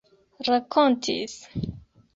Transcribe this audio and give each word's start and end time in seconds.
rakontis 0.47 1.35